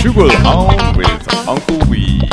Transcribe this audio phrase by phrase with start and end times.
[0.00, 2.26] Sugar Home with Uncle Weed.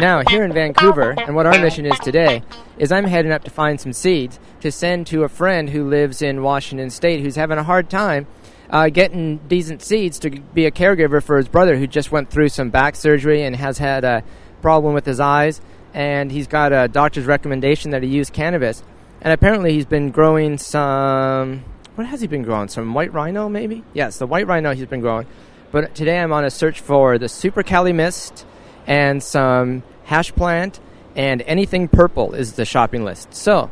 [0.00, 2.42] Now, here in Vancouver, and what our mission is today,
[2.76, 6.20] is I'm heading up to find some seeds to send to a friend who lives
[6.20, 8.26] in Washington State who's having a hard time
[8.70, 12.48] uh, getting decent seeds to be a caregiver for his brother who just went through
[12.48, 14.24] some back surgery and has had a
[14.62, 15.60] problem with his eyes.
[15.92, 18.82] And he's got a doctor's recommendation that he use cannabis.
[19.20, 21.64] And apparently, he's been growing some.
[21.96, 22.68] What has he been growing?
[22.68, 23.84] Some white rhino, maybe?
[23.92, 25.26] Yes, the white rhino he's been growing.
[25.70, 28.46] But today I'm on a search for the Super Cali Mist
[28.86, 30.80] and some hash plant
[31.16, 33.34] and anything purple is the shopping list.
[33.34, 33.70] So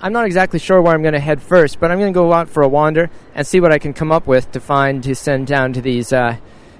[0.00, 2.32] I'm not exactly sure where I'm going to head first, but I'm going to go
[2.32, 5.14] out for a wander and see what I can come up with to find to
[5.14, 6.36] send down to these uh,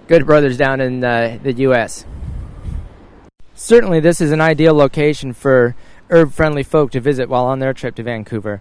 [0.08, 2.04] good brothers down in uh, the U.S.
[3.54, 5.76] Certainly, this is an ideal location for
[6.10, 8.60] herb friendly folk to visit while on their trip to Vancouver.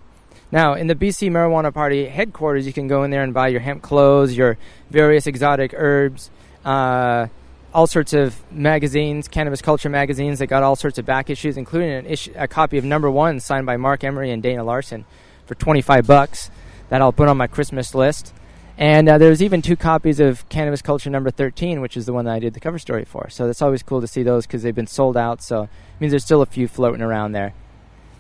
[0.52, 3.60] Now, in the BC Marijuana Party headquarters, you can go in there and buy your
[3.60, 4.56] hemp clothes, your
[4.92, 6.30] various exotic herbs,
[6.64, 7.26] uh,
[7.74, 10.38] all sorts of magazines, cannabis culture magazines.
[10.38, 13.40] They got all sorts of back issues, including an issue, a copy of Number One
[13.40, 15.06] signed by Marc Emery and Dana Larsen
[15.48, 16.52] for 25 bucks.
[16.90, 18.32] That I'll put on my Christmas list.
[18.78, 22.26] And uh, there's even two copies of Cannabis Culture Number 13, which is the one
[22.26, 23.30] that I did the cover story for.
[23.30, 25.44] So it's always cool to see those because they've been sold out.
[25.44, 27.54] So it means there's still a few floating around there.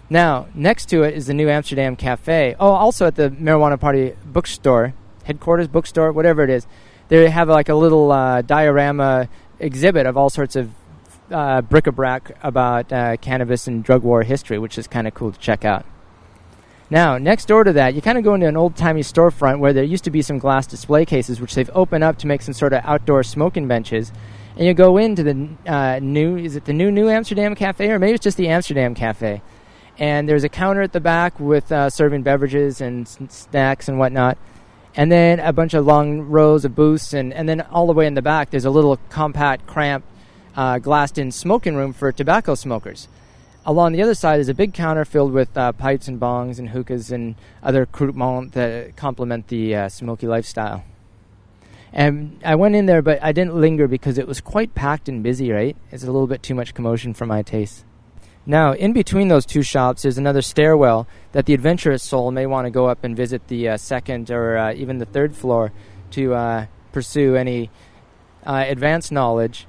[0.09, 2.55] Now, next to it is the New Amsterdam Cafe.
[2.59, 4.93] Oh, also at the Marijuana Party bookstore,
[5.23, 6.67] headquarters bookstore, whatever it is,
[7.07, 10.71] they have like a little uh, diorama exhibit of all sorts of
[11.31, 15.39] uh, bric-a-brac about uh, cannabis and drug war history, which is kind of cool to
[15.39, 15.85] check out.
[16.89, 19.83] Now, next door to that, you kind of go into an old-timey storefront where there
[19.83, 22.73] used to be some glass display cases, which they've opened up to make some sort
[22.73, 24.11] of outdoor smoking benches.
[24.55, 27.97] And you go into the uh, new, is it the new New Amsterdam Cafe, or
[27.97, 29.41] maybe it's just the Amsterdam Cafe?
[29.97, 34.37] And there's a counter at the back with uh, serving beverages and snacks and whatnot
[34.95, 38.05] and then a bunch of long rows of booths, and, and then all the way
[38.05, 40.07] in the back, there's a little compact, cramped,
[40.55, 43.07] uh, glassed in smoking room for tobacco smokers.
[43.65, 46.69] Along the other side is a big counter filled with uh, pipes and bongs and
[46.69, 50.83] hookahs and other croupement that complement the uh, smoky lifestyle.
[51.93, 55.23] And I went in there, but I didn't linger because it was quite packed and
[55.23, 55.77] busy, right?
[55.91, 57.85] It's a little bit too much commotion for my taste.
[58.45, 62.65] Now, in between those two shops, there's another stairwell that the adventurous soul may want
[62.65, 65.71] to go up and visit the uh, second or uh, even the third floor
[66.11, 67.69] to uh, pursue any
[68.45, 69.67] uh, advanced knowledge.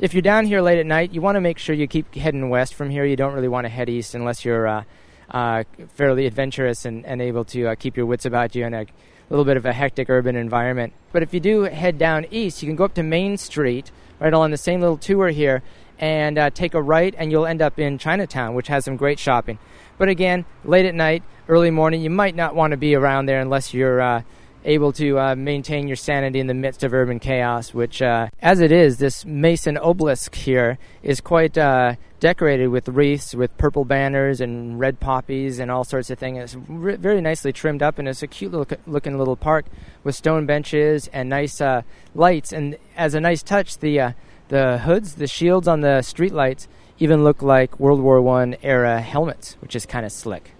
[0.00, 2.48] If you're down here late at night, you want to make sure you keep heading
[2.50, 3.04] west from here.
[3.04, 4.84] You don't really want to head east unless you're uh,
[5.28, 5.64] uh,
[5.94, 8.86] fairly adventurous and, and able to keep your wits about you in a
[9.28, 10.92] little bit of a hectic urban environment.
[11.10, 14.32] But if you do head down east, you can go up to Main Street, right
[14.32, 15.64] along the same little tour here,
[15.98, 19.18] and uh, take a right, and you'll end up in Chinatown, which has some great
[19.18, 19.58] shopping.
[19.98, 23.40] But again, late at night, early morning, you might not want to be around there
[23.40, 24.22] unless you're uh,
[24.68, 28.60] able to uh, maintain your sanity in the midst of urban chaos, which, uh, as
[28.60, 34.42] it is, this Mason obelisk here is quite uh, decorated with wreaths, with purple banners
[34.42, 36.38] and red poppies and all sorts of things.
[36.38, 39.64] It's re- very nicely trimmed up, and it's a cute little, looking little park
[40.04, 41.80] with stone benches and nice uh,
[42.14, 42.52] lights.
[42.52, 44.14] And as a nice touch, the
[44.48, 46.68] the hoods, the shields on the streetlights
[46.98, 50.52] even look like World War One era helmets, which is kind of slick.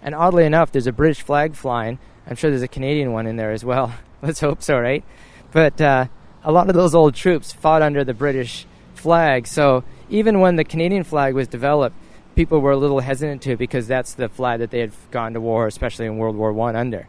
[0.00, 1.98] And oddly enough, there's a British flag flying.
[2.28, 3.94] I'm sure there's a Canadian one in there as well.
[4.22, 5.02] Let's hope so, right?
[5.50, 6.06] But uh,
[6.44, 10.64] a lot of those old troops fought under the British flag, so even when the
[10.64, 11.96] Canadian flag was developed,
[12.34, 15.40] people were a little hesitant to because that's the flag that they had gone to
[15.40, 17.08] war, especially in World War One, under.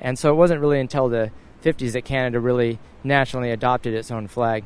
[0.00, 1.30] And so it wasn't really until the
[1.62, 4.64] 50s that Canada really nationally adopted its own flag.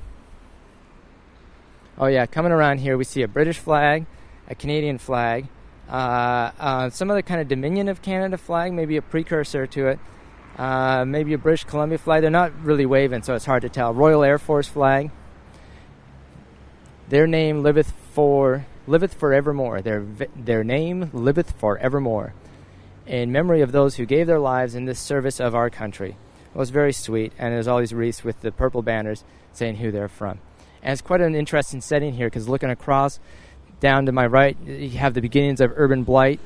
[1.96, 4.06] Oh, yeah, coming around here, we see a British flag,
[4.48, 5.46] a Canadian flag,
[5.88, 9.98] some other kind of Dominion of Canada flag, maybe a precursor to it,
[10.58, 12.22] uh, maybe a British Columbia flag.
[12.22, 13.92] They're not really waving, so it's hard to tell.
[13.94, 15.10] Royal Air Force flag.
[17.08, 19.82] Their name liveth for liveth forevermore.
[19.82, 22.34] Their their name liveth forevermore,
[23.06, 26.16] in memory of those who gave their lives in this service of our country.
[26.54, 29.90] It was very sweet, and there's all these wreaths with the purple banners saying who
[29.90, 30.38] they're from.
[30.82, 33.20] And it's quite an interesting setting here because looking across
[33.82, 36.38] down to my right, you have the beginnings of urban blight.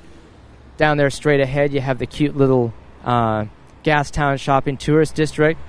[0.79, 2.73] Down there, straight ahead, you have the cute little
[3.05, 3.45] uh,
[3.85, 5.61] Gastown shopping tourist district.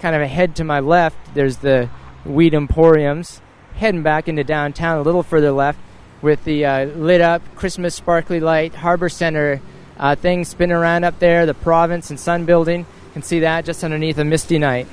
[0.00, 1.88] Kind of ahead to my left, there's the
[2.26, 3.40] Weed Emporiums.
[3.76, 5.78] Heading back into downtown a little further left
[6.20, 9.62] with the uh, lit up Christmas sparkly light Harbor Center
[9.96, 13.84] uh, thing spinning around up there, the Province and Sun Building can see that just
[13.84, 14.88] underneath a misty night.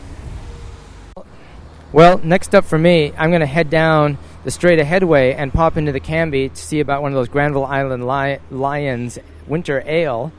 [1.91, 5.51] Well, next up for me, I'm going to head down the straight ahead way and
[5.51, 9.83] pop into the Cambie to see about one of those Granville Island Li- Lions winter
[9.87, 10.31] ale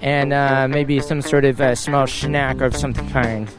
[0.00, 3.50] and uh, maybe some sort of uh, small snack of some kind.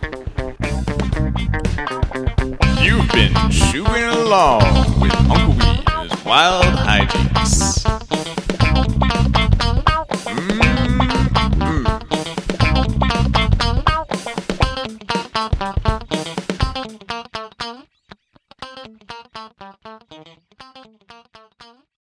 [2.81, 5.83] You You've been chewing along with Uncle
[6.25, 7.70] Wild Hijinks.